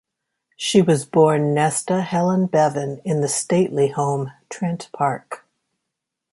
She 0.57 0.81
was 0.81 1.05
born 1.05 1.53
Nesta 1.53 2.01
Helen 2.01 2.47
Bevan 2.47 3.03
in 3.05 3.21
the 3.21 3.27
stately 3.27 3.89
home 3.89 4.31
Trent 4.49 4.89
Park. 4.91 5.45